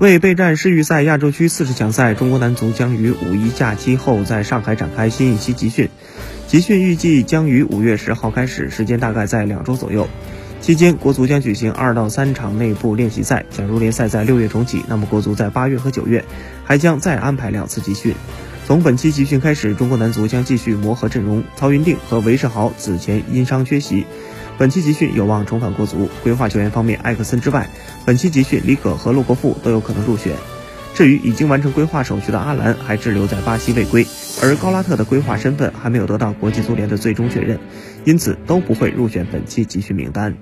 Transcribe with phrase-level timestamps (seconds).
[0.00, 5.90] 为备战世预赛亚洲区四十强赛，中国男足将于五一假期后在上海展开新一期集训。
[6.46, 10.08] 集训预计将于五月十号开始，时间大概在两周左右。
[10.62, 13.44] 期间，国足将举行二到三场内部练习赛。
[13.50, 16.24] 假如联赛在六月重启，那么国足在八月和九月
[16.64, 18.14] 还将再安排两次集训。
[18.66, 21.44] 从本期集训开始，中国男足将继续磨合阵容。
[21.56, 24.06] 曹云定和韦世豪此前因伤缺席。
[24.60, 26.10] 本期集训有望重返国足。
[26.22, 27.70] 规划球员方面，艾克森之外，
[28.04, 30.34] 本期集训李可和洛国富都有可能入选。
[30.92, 34.06] 至于已经完成规划手续的阿兰，还滞留在巴西未归，
[34.42, 37.58] 而高拉特的规划身份还没有得到国际足联的最终确认，
[38.04, 40.36] 因此都不会入选本期集训名单。